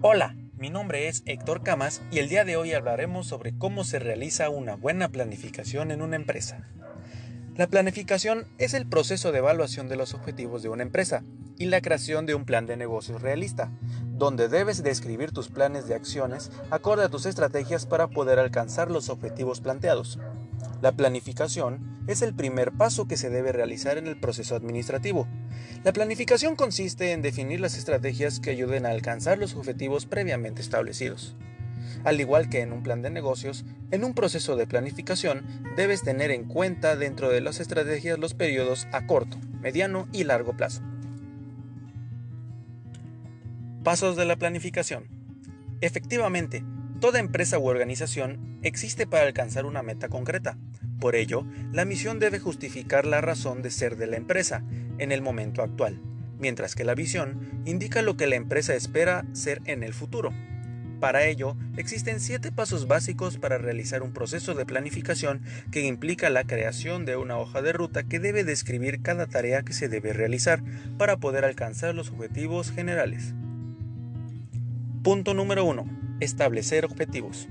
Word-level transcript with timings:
Hola, 0.00 0.36
mi 0.56 0.70
nombre 0.70 1.08
es 1.08 1.24
Héctor 1.26 1.64
Camas 1.64 2.02
y 2.12 2.20
el 2.20 2.28
día 2.28 2.44
de 2.44 2.56
hoy 2.56 2.72
hablaremos 2.72 3.26
sobre 3.26 3.58
cómo 3.58 3.82
se 3.82 3.98
realiza 3.98 4.48
una 4.48 4.76
buena 4.76 5.08
planificación 5.08 5.90
en 5.90 6.02
una 6.02 6.14
empresa. 6.14 6.68
La 7.56 7.66
planificación 7.66 8.46
es 8.58 8.74
el 8.74 8.86
proceso 8.86 9.32
de 9.32 9.38
evaluación 9.38 9.88
de 9.88 9.96
los 9.96 10.14
objetivos 10.14 10.62
de 10.62 10.68
una 10.68 10.84
empresa 10.84 11.24
y 11.58 11.66
la 11.66 11.80
creación 11.80 12.26
de 12.26 12.36
un 12.36 12.44
plan 12.44 12.64
de 12.66 12.76
negocios 12.76 13.22
realista, 13.22 13.72
donde 14.12 14.46
debes 14.46 14.84
describir 14.84 15.32
tus 15.32 15.48
planes 15.48 15.88
de 15.88 15.96
acciones 15.96 16.52
acorde 16.70 17.02
a 17.02 17.08
tus 17.08 17.26
estrategias 17.26 17.84
para 17.84 18.06
poder 18.06 18.38
alcanzar 18.38 18.92
los 18.92 19.08
objetivos 19.08 19.60
planteados. 19.60 20.20
La 20.80 20.92
planificación 20.92 21.97
es 22.08 22.22
el 22.22 22.34
primer 22.34 22.72
paso 22.72 23.06
que 23.06 23.16
se 23.16 23.30
debe 23.30 23.52
realizar 23.52 23.98
en 23.98 24.08
el 24.08 24.18
proceso 24.18 24.56
administrativo. 24.56 25.28
La 25.84 25.92
planificación 25.92 26.56
consiste 26.56 27.12
en 27.12 27.22
definir 27.22 27.60
las 27.60 27.76
estrategias 27.78 28.40
que 28.40 28.50
ayuden 28.50 28.86
a 28.86 28.90
alcanzar 28.90 29.38
los 29.38 29.54
objetivos 29.54 30.06
previamente 30.06 30.62
establecidos. 30.62 31.36
Al 32.04 32.20
igual 32.20 32.48
que 32.48 32.60
en 32.60 32.72
un 32.72 32.82
plan 32.82 33.02
de 33.02 33.10
negocios, 33.10 33.64
en 33.90 34.04
un 34.04 34.14
proceso 34.14 34.56
de 34.56 34.66
planificación 34.66 35.44
debes 35.76 36.02
tener 36.02 36.30
en 36.30 36.44
cuenta 36.44 36.96
dentro 36.96 37.28
de 37.30 37.40
las 37.40 37.60
estrategias 37.60 38.18
los 38.18 38.34
periodos 38.34 38.88
a 38.92 39.06
corto, 39.06 39.36
mediano 39.60 40.08
y 40.12 40.24
largo 40.24 40.56
plazo. 40.56 40.82
Pasos 43.84 44.16
de 44.16 44.24
la 44.24 44.36
planificación. 44.36 45.06
Efectivamente, 45.80 46.64
toda 47.00 47.20
empresa 47.20 47.58
u 47.58 47.66
organización 47.66 48.58
existe 48.62 49.06
para 49.06 49.26
alcanzar 49.26 49.66
una 49.66 49.82
meta 49.82 50.08
concreta. 50.08 50.58
Por 51.00 51.14
ello, 51.14 51.44
la 51.72 51.84
misión 51.84 52.18
debe 52.18 52.40
justificar 52.40 53.06
la 53.06 53.20
razón 53.20 53.62
de 53.62 53.70
ser 53.70 53.96
de 53.96 54.06
la 54.06 54.16
empresa 54.16 54.62
en 54.98 55.12
el 55.12 55.22
momento 55.22 55.62
actual, 55.62 56.00
mientras 56.38 56.74
que 56.74 56.84
la 56.84 56.94
visión 56.94 57.62
indica 57.64 58.02
lo 58.02 58.16
que 58.16 58.26
la 58.26 58.36
empresa 58.36 58.74
espera 58.74 59.24
ser 59.32 59.60
en 59.66 59.82
el 59.82 59.94
futuro. 59.94 60.32
Para 61.00 61.26
ello, 61.26 61.56
existen 61.76 62.18
siete 62.18 62.50
pasos 62.50 62.88
básicos 62.88 63.38
para 63.38 63.56
realizar 63.56 64.02
un 64.02 64.12
proceso 64.12 64.54
de 64.54 64.66
planificación 64.66 65.42
que 65.70 65.82
implica 65.82 66.28
la 66.28 66.42
creación 66.42 67.04
de 67.04 67.16
una 67.16 67.38
hoja 67.38 67.62
de 67.62 67.72
ruta 67.72 68.02
que 68.02 68.18
debe 68.18 68.42
describir 68.42 69.00
cada 69.00 69.26
tarea 69.26 69.62
que 69.62 69.72
se 69.72 69.88
debe 69.88 70.12
realizar 70.12 70.60
para 70.98 71.18
poder 71.18 71.44
alcanzar 71.44 71.94
los 71.94 72.10
objetivos 72.10 72.72
generales. 72.72 73.34
Punto 75.04 75.34
número 75.34 75.64
1. 75.64 76.18
Establecer 76.18 76.84
objetivos. 76.84 77.48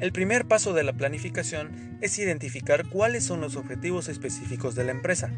El 0.00 0.12
primer 0.12 0.46
paso 0.46 0.72
de 0.72 0.82
la 0.82 0.92
planificación 0.92 1.98
es 2.00 2.18
identificar 2.18 2.88
cuáles 2.88 3.24
son 3.24 3.40
los 3.40 3.56
objetivos 3.56 4.08
específicos 4.08 4.74
de 4.74 4.84
la 4.84 4.90
empresa. 4.90 5.30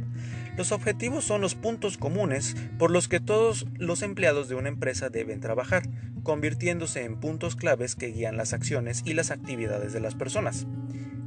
Los 0.56 0.72
objetivos 0.72 1.24
son 1.24 1.42
los 1.42 1.54
puntos 1.54 1.98
comunes 1.98 2.56
por 2.78 2.90
los 2.90 3.08
que 3.08 3.20
todos 3.20 3.66
los 3.76 4.02
empleados 4.02 4.48
de 4.48 4.54
una 4.54 4.68
empresa 4.68 5.10
deben 5.10 5.40
trabajar, 5.40 5.82
convirtiéndose 6.22 7.04
en 7.04 7.20
puntos 7.20 7.54
claves 7.54 7.94
que 7.94 8.08
guían 8.08 8.36
las 8.36 8.54
acciones 8.54 9.02
y 9.04 9.12
las 9.12 9.30
actividades 9.30 9.92
de 9.92 10.00
las 10.00 10.14
personas. 10.14 10.66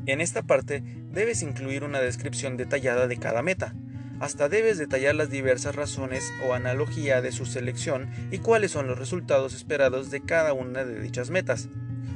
En 0.07 0.21
esta 0.21 0.41
parte 0.41 0.83
debes 1.11 1.43
incluir 1.43 1.83
una 1.83 1.99
descripción 1.99 2.57
detallada 2.57 3.07
de 3.07 3.17
cada 3.17 3.43
meta, 3.43 3.75
hasta 4.19 4.49
debes 4.49 4.77
detallar 4.77 5.15
las 5.15 5.29
diversas 5.29 5.75
razones 5.75 6.33
o 6.47 6.53
analogía 6.53 7.21
de 7.21 7.31
su 7.31 7.45
selección 7.45 8.09
y 8.31 8.39
cuáles 8.39 8.71
son 8.71 8.87
los 8.87 8.99
resultados 8.99 9.53
esperados 9.53 10.11
de 10.11 10.21
cada 10.21 10.51
una 10.53 10.83
de 10.83 10.99
dichas 10.99 11.29
metas. 11.29 11.69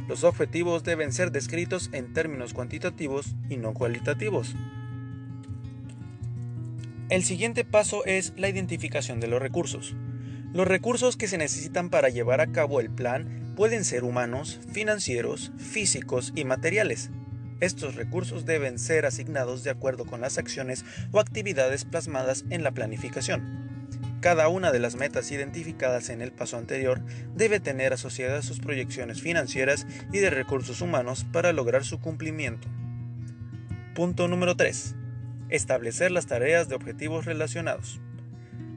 Los 0.08 0.24
objetivos 0.24 0.84
deben 0.84 1.14
ser 1.14 1.32
descritos 1.32 1.90
en 1.94 2.14
términos 2.14 2.54
cuantitativos 2.54 3.36
y 3.50 3.58
no 3.58 3.74
cualitativos. 3.74 4.56
El 7.10 7.24
siguiente 7.24 7.64
paso 7.64 8.06
es 8.06 8.34
la 8.38 8.50
identificación 8.50 9.20
de 9.20 9.28
los 9.28 9.42
recursos. 9.42 9.96
Los 10.54 10.68
recursos 10.68 11.18
que 11.18 11.28
se 11.28 11.38
necesitan 11.38 11.90
para 11.90 12.10
llevar 12.10 12.42
a 12.42 12.52
cabo 12.52 12.80
el 12.80 12.90
plan 12.90 13.54
pueden 13.56 13.84
ser 13.84 14.04
humanos, 14.04 14.60
financieros, 14.72 15.52
físicos 15.58 16.34
y 16.36 16.46
materiales. 16.46 17.12
Estos 17.60 17.96
recursos 17.96 18.46
deben 18.46 18.80
ser 18.80 19.06
asignados 19.06 19.64
de 19.64 19.70
acuerdo 19.70 20.06
con 20.06 20.22
las 20.22 20.38
acciones 20.38 20.84
o 21.12 21.20
actividades 21.20 21.86
plasmadas 21.86 22.46
en 22.50 22.64
la 22.64 22.72
planificación. 22.72 23.63
Cada 24.24 24.48
una 24.48 24.72
de 24.72 24.80
las 24.80 24.96
metas 24.96 25.30
identificadas 25.34 26.08
en 26.08 26.22
el 26.22 26.32
paso 26.32 26.58
anterior 26.58 27.02
debe 27.36 27.60
tener 27.60 27.92
asociadas 27.92 28.46
sus 28.46 28.62
proyecciones 28.62 29.22
financieras 29.22 29.86
y 30.14 30.20
de 30.20 30.30
recursos 30.30 30.80
humanos 30.80 31.26
para 31.34 31.52
lograr 31.52 31.84
su 31.84 32.00
cumplimiento. 32.00 32.70
Punto 33.94 34.30
número 34.30 34.56
3. 34.56 34.96
Establecer 35.50 36.10
las 36.12 36.26
tareas 36.26 36.70
de 36.70 36.76
objetivos 36.76 37.26
relacionados. 37.26 38.00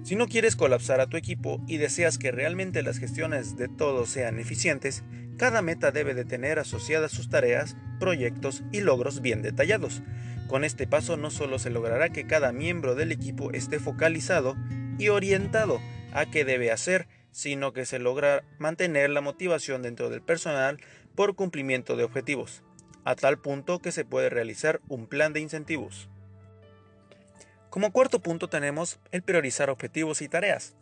Si 0.03 0.17
no 0.17 0.27
quieres 0.27 0.57
colapsar 0.57 1.01
a 1.01 1.07
tu 1.07 1.17
equipo 1.17 1.63
y 1.69 1.77
deseas 1.77 2.19
que 2.19 2.33
realmente 2.33 2.83
las 2.83 2.99
gestiones 2.99 3.57
de 3.57 3.69
todos 3.69 4.09
sean 4.09 4.41
eficientes, 4.41 5.05
cada 5.37 5.63
meta 5.63 5.93
debe 5.93 6.15
de 6.15 6.25
tener 6.25 6.59
asociadas 6.59 7.13
sus 7.13 7.29
tareas, 7.29 7.77
proyectos 8.01 8.65
y 8.73 8.81
logros 8.81 9.23
bien 9.23 9.43
detallados. 9.43 10.03
Con 10.49 10.65
este 10.65 10.89
paso 10.89 11.17
no 11.17 11.31
solo 11.31 11.61
se 11.61 11.71
logrará 11.71 12.09
que 12.09 12.27
cada 12.27 12.51
miembro 12.51 12.97
del 12.97 13.13
equipo 13.13 13.53
esté 13.53 13.79
focalizado 13.79 14.57
y 14.99 15.09
orientado 15.09 15.81
a 16.13 16.27
qué 16.27 16.45
debe 16.45 16.71
hacer, 16.71 17.09
sino 17.31 17.73
que 17.73 17.85
se 17.85 17.99
logra 17.99 18.45
mantener 18.59 19.11
la 19.11 19.21
motivación 19.21 19.83
dentro 19.83 20.09
del 20.09 20.23
personal 20.23 20.79
por 21.15 21.35
cumplimiento 21.35 21.97
de 21.97 22.05
objetivos, 22.05 22.63
a 23.05 23.15
tal 23.15 23.39
punto 23.39 23.79
que 23.79 23.93
se 23.93 24.05
puede 24.05 24.31
realizar 24.31 24.81
un 24.89 25.07
plan 25.07 25.33
de 25.33 25.41
incentivos. 25.41 26.09
Como 27.69 27.93
cuarto 27.93 28.21
punto 28.21 28.49
tenemos 28.49 28.99
el 29.11 29.23
priorizar 29.23 29.69
objetivos 29.69 30.23
y 30.23 30.29
tareas. 30.29 30.75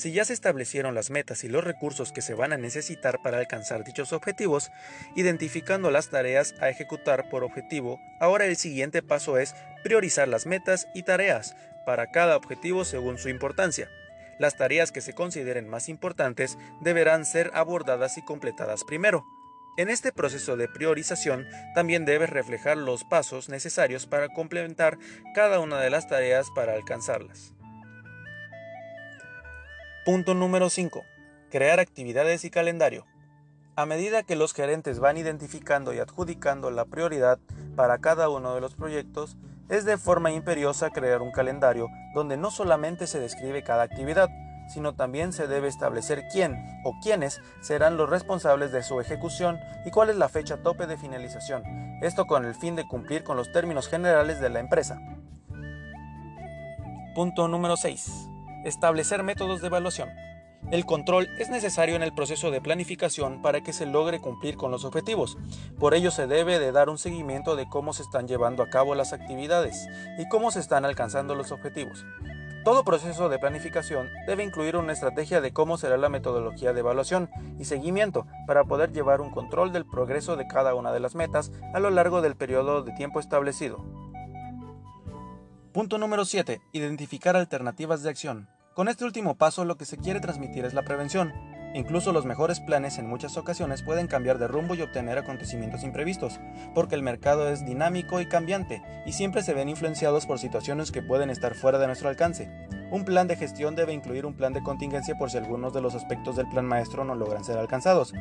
Si 0.00 0.12
ya 0.12 0.24
se 0.24 0.32
establecieron 0.32 0.94
las 0.94 1.10
metas 1.10 1.44
y 1.44 1.48
los 1.48 1.62
recursos 1.62 2.10
que 2.10 2.22
se 2.22 2.32
van 2.32 2.54
a 2.54 2.56
necesitar 2.56 3.20
para 3.20 3.36
alcanzar 3.36 3.84
dichos 3.84 4.14
objetivos, 4.14 4.72
identificando 5.14 5.90
las 5.90 6.08
tareas 6.08 6.54
a 6.58 6.70
ejecutar 6.70 7.28
por 7.28 7.44
objetivo, 7.44 8.00
ahora 8.18 8.46
el 8.46 8.56
siguiente 8.56 9.02
paso 9.02 9.36
es 9.36 9.54
priorizar 9.84 10.26
las 10.26 10.46
metas 10.46 10.88
y 10.94 11.02
tareas 11.02 11.54
para 11.84 12.10
cada 12.10 12.38
objetivo 12.38 12.86
según 12.86 13.18
su 13.18 13.28
importancia. 13.28 13.90
Las 14.38 14.56
tareas 14.56 14.90
que 14.90 15.02
se 15.02 15.12
consideren 15.12 15.68
más 15.68 15.90
importantes 15.90 16.56
deberán 16.80 17.26
ser 17.26 17.50
abordadas 17.52 18.16
y 18.16 18.24
completadas 18.24 18.84
primero. 18.84 19.26
En 19.76 19.90
este 19.90 20.12
proceso 20.12 20.56
de 20.56 20.66
priorización 20.66 21.46
también 21.74 22.06
debes 22.06 22.30
reflejar 22.30 22.78
los 22.78 23.04
pasos 23.04 23.50
necesarios 23.50 24.06
para 24.06 24.30
complementar 24.30 24.96
cada 25.34 25.60
una 25.60 25.78
de 25.78 25.90
las 25.90 26.08
tareas 26.08 26.48
para 26.54 26.72
alcanzarlas. 26.72 27.52
Punto 30.02 30.32
número 30.32 30.70
5. 30.70 31.04
Crear 31.50 31.78
actividades 31.78 32.46
y 32.46 32.50
calendario. 32.50 33.04
A 33.76 33.84
medida 33.84 34.22
que 34.22 34.34
los 34.34 34.54
gerentes 34.54 34.98
van 34.98 35.18
identificando 35.18 35.92
y 35.92 35.98
adjudicando 35.98 36.70
la 36.70 36.86
prioridad 36.86 37.38
para 37.76 37.98
cada 37.98 38.30
uno 38.30 38.54
de 38.54 38.62
los 38.62 38.74
proyectos, 38.74 39.36
es 39.68 39.84
de 39.84 39.98
forma 39.98 40.32
imperiosa 40.32 40.88
crear 40.88 41.20
un 41.20 41.32
calendario 41.32 41.88
donde 42.14 42.38
no 42.38 42.50
solamente 42.50 43.06
se 43.06 43.20
describe 43.20 43.62
cada 43.62 43.82
actividad, 43.82 44.30
sino 44.72 44.94
también 44.94 45.34
se 45.34 45.46
debe 45.46 45.68
establecer 45.68 46.24
quién 46.32 46.56
o 46.82 46.98
quiénes 47.02 47.42
serán 47.60 47.98
los 47.98 48.08
responsables 48.08 48.72
de 48.72 48.82
su 48.82 49.02
ejecución 49.02 49.58
y 49.84 49.90
cuál 49.90 50.08
es 50.08 50.16
la 50.16 50.30
fecha 50.30 50.62
tope 50.62 50.86
de 50.86 50.96
finalización, 50.96 51.62
esto 52.00 52.26
con 52.26 52.46
el 52.46 52.54
fin 52.54 52.74
de 52.74 52.88
cumplir 52.88 53.22
con 53.22 53.36
los 53.36 53.52
términos 53.52 53.86
generales 53.86 54.40
de 54.40 54.48
la 54.48 54.60
empresa. 54.60 54.98
Punto 57.14 57.48
número 57.48 57.76
6. 57.76 58.29
Establecer 58.64 59.22
métodos 59.22 59.62
de 59.62 59.68
evaluación. 59.68 60.10
El 60.70 60.84
control 60.84 61.28
es 61.38 61.48
necesario 61.48 61.96
en 61.96 62.02
el 62.02 62.12
proceso 62.12 62.50
de 62.50 62.60
planificación 62.60 63.40
para 63.40 63.62
que 63.62 63.72
se 63.72 63.86
logre 63.86 64.20
cumplir 64.20 64.58
con 64.58 64.70
los 64.70 64.84
objetivos. 64.84 65.38
Por 65.78 65.94
ello 65.94 66.10
se 66.10 66.26
debe 66.26 66.58
de 66.58 66.70
dar 66.70 66.90
un 66.90 66.98
seguimiento 66.98 67.56
de 67.56 67.66
cómo 67.66 67.94
se 67.94 68.02
están 68.02 68.28
llevando 68.28 68.62
a 68.62 68.68
cabo 68.68 68.94
las 68.94 69.14
actividades 69.14 69.88
y 70.18 70.28
cómo 70.28 70.50
se 70.50 70.60
están 70.60 70.84
alcanzando 70.84 71.34
los 71.34 71.52
objetivos. 71.52 72.04
Todo 72.62 72.84
proceso 72.84 73.30
de 73.30 73.38
planificación 73.38 74.10
debe 74.26 74.44
incluir 74.44 74.76
una 74.76 74.92
estrategia 74.92 75.40
de 75.40 75.54
cómo 75.54 75.78
será 75.78 75.96
la 75.96 76.10
metodología 76.10 76.74
de 76.74 76.80
evaluación 76.80 77.30
y 77.58 77.64
seguimiento 77.64 78.26
para 78.46 78.64
poder 78.64 78.92
llevar 78.92 79.22
un 79.22 79.30
control 79.30 79.72
del 79.72 79.86
progreso 79.86 80.36
de 80.36 80.46
cada 80.46 80.74
una 80.74 80.92
de 80.92 81.00
las 81.00 81.14
metas 81.14 81.50
a 81.72 81.80
lo 81.80 81.88
largo 81.88 82.20
del 82.20 82.36
periodo 82.36 82.82
de 82.82 82.92
tiempo 82.92 83.18
establecido. 83.18 83.82
Punto 85.72 85.98
número 85.98 86.24
7. 86.24 86.60
Identificar 86.72 87.36
alternativas 87.36 88.02
de 88.02 88.10
acción. 88.10 88.48
Con 88.74 88.88
este 88.88 89.04
último 89.04 89.36
paso 89.36 89.64
lo 89.64 89.76
que 89.76 89.84
se 89.84 89.98
quiere 89.98 90.18
transmitir 90.18 90.64
es 90.64 90.74
la 90.74 90.82
prevención. 90.82 91.32
Incluso 91.74 92.12
los 92.12 92.24
mejores 92.24 92.58
planes 92.58 92.98
en 92.98 93.08
muchas 93.08 93.36
ocasiones 93.36 93.84
pueden 93.84 94.08
cambiar 94.08 94.38
de 94.38 94.48
rumbo 94.48 94.74
y 94.74 94.82
obtener 94.82 95.16
acontecimientos 95.16 95.84
imprevistos, 95.84 96.40
porque 96.74 96.96
el 96.96 97.04
mercado 97.04 97.48
es 97.48 97.64
dinámico 97.64 98.20
y 98.20 98.26
cambiante, 98.26 98.82
y 99.06 99.12
siempre 99.12 99.44
se 99.44 99.54
ven 99.54 99.68
influenciados 99.68 100.26
por 100.26 100.40
situaciones 100.40 100.90
que 100.90 101.02
pueden 101.02 101.30
estar 101.30 101.54
fuera 101.54 101.78
de 101.78 101.86
nuestro 101.86 102.08
alcance. 102.08 102.50
Un 102.90 103.04
plan 103.04 103.28
de 103.28 103.36
gestión 103.36 103.76
debe 103.76 103.92
incluir 103.92 104.26
un 104.26 104.34
plan 104.34 104.52
de 104.52 104.64
contingencia 104.64 105.16
por 105.16 105.30
si 105.30 105.38
algunos 105.38 105.72
de 105.72 105.82
los 105.82 105.94
aspectos 105.94 106.34
del 106.34 106.48
plan 106.48 106.66
maestro 106.66 107.04
no 107.04 107.14
logran 107.14 107.44
ser 107.44 107.58
alcanzados. 107.58 108.12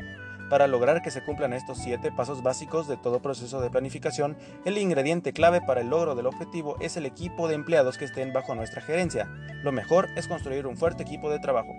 Para 0.50 0.66
lograr 0.66 1.04
que 1.04 1.12
se 1.12 1.24
cumplan 1.24 1.54
estos 1.54 1.78
siete 1.78 2.12
pasos 2.12 2.42
básicos 2.42 2.88
de 2.88 2.98
todo 2.98 3.22
proceso 3.22 3.62
de 3.62 3.70
planificación, 3.70 4.36
el 4.66 4.80
ingrediente 4.80 5.32
clave 5.32 5.62
para 5.62 5.82
el 5.82 5.90
logro 5.90 6.16
del 6.16 6.26
objetivo 6.26 6.76
es 6.80 6.98
el 6.98 7.06
equipo 7.06 7.48
de 7.48 7.54
empleados 7.54 8.00
que 8.00 8.06
estén 8.06 8.34
bajo 8.34 8.56
nuestra 8.56 8.82
gerencia. 8.82 9.30
Lo 9.64 9.72
mejor 9.72 10.08
es 10.16 10.28
construir 10.28 10.66
un 10.66 10.76
fuerte 10.76 11.04
equipo 11.04 11.30
de 11.30 11.40
trabajo. 11.40 11.74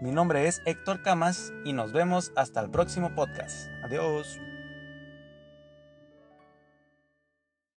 Mi 0.00 0.12
nombre 0.12 0.46
es 0.46 0.60
Héctor 0.66 1.02
Camas 1.02 1.52
y 1.64 1.72
nos 1.72 1.92
vemos 1.92 2.30
hasta 2.36 2.60
el 2.60 2.70
próximo 2.70 3.14
podcast. 3.14 3.70
Adiós. 3.82 4.38